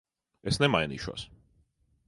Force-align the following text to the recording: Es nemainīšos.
Es 0.51 0.57
nemainīšos. 0.63 1.29